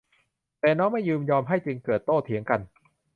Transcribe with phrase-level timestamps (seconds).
[0.59, 2.59] แต่น้องไม่ยินยอมให้จึงเกิดโต้เถียงกัน